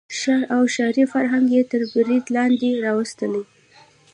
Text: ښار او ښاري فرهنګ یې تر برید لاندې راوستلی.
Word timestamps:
ښار 0.17 0.41
او 0.55 0.63
ښاري 0.73 1.03
فرهنګ 1.13 1.45
یې 1.55 1.61
تر 1.71 1.81
برید 1.93 2.23
لاندې 2.35 2.69
راوستلی. 2.85 3.43